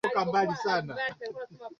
Mtu 0.25 0.37
anashinda 0.37 0.95
nini? 1.19 1.35